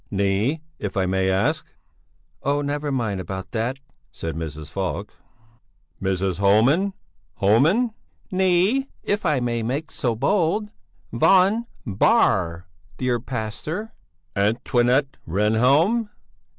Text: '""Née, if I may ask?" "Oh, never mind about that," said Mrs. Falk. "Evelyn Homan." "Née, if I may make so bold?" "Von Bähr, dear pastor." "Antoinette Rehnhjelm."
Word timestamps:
'""Née, 0.11 0.61
if 0.79 0.97
I 0.97 1.05
may 1.05 1.29
ask?" 1.29 1.71
"Oh, 2.41 2.63
never 2.63 2.91
mind 2.91 3.19
about 3.21 3.51
that," 3.51 3.77
said 4.11 4.35
Mrs. 4.35 4.71
Falk. 4.71 5.13
"Evelyn 6.03 6.93
Homan." 7.37 7.93
"Née, 8.33 8.87
if 9.03 9.27
I 9.27 9.39
may 9.39 9.61
make 9.61 9.91
so 9.91 10.15
bold?" 10.15 10.69
"Von 11.13 11.67
Bähr, 11.85 12.63
dear 12.97 13.19
pastor." 13.19 13.93
"Antoinette 14.35 15.17
Rehnhjelm." 15.27 16.09